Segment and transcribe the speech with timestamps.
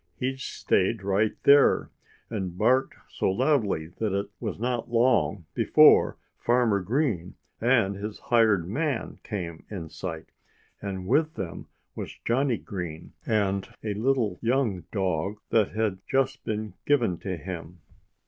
[0.17, 1.91] He stayed right there
[2.27, 8.67] and barked so loudly that it was not long before Farmer Green and his hired
[8.67, 10.29] man came in sight.
[10.81, 16.73] And with them was Johnnie Green and a little, young dog that had just been
[16.87, 17.81] given to him.